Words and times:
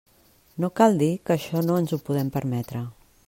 No 0.63 0.69
cal 0.81 0.97
dir 1.01 1.11
que 1.27 1.35
això 1.37 1.63
no 1.67 1.77
ens 1.83 1.95
ho 1.97 2.01
podem 2.09 2.35
permetre. 2.39 2.85